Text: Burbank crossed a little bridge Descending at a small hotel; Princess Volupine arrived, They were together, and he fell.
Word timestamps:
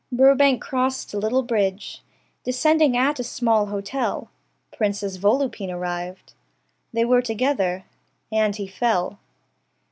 Burbank 0.11 0.63
crossed 0.63 1.13
a 1.13 1.19
little 1.19 1.43
bridge 1.43 2.01
Descending 2.43 2.97
at 2.97 3.19
a 3.19 3.23
small 3.23 3.67
hotel; 3.67 4.31
Princess 4.75 5.17
Volupine 5.17 5.69
arrived, 5.69 6.33
They 6.91 7.05
were 7.05 7.21
together, 7.21 7.85
and 8.31 8.55
he 8.55 8.65
fell. 8.67 9.19